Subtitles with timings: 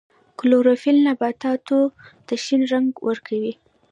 [0.39, 1.79] کلوروفیل نباتاتو
[2.25, 3.53] ته شین رنګ ورکوي